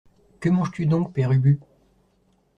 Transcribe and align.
Que 0.39 0.49
manges-tu 0.49 0.87
donc, 0.87 1.13
Père 1.13 1.31
Ubu? 1.31 1.59